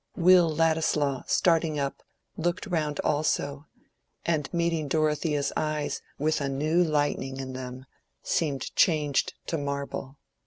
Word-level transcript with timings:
Will 0.15 0.49
Ladislaw, 0.49 1.21
starting 1.27 1.77
up, 1.77 2.01
looked 2.35 2.65
round 2.65 2.99
also, 3.01 3.67
and 4.25 4.51
meeting 4.51 4.87
Dorothea's 4.87 5.53
eyes 5.55 6.01
with 6.17 6.41
a 6.41 6.49
new 6.49 6.83
lightning 6.83 7.37
in 7.39 7.53
them, 7.53 7.85
seemed 8.23 8.75
changing 8.75 9.35
to 9.45 9.59
marble. 9.59 10.17